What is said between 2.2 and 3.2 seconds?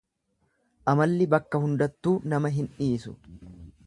nama hin dhiisu.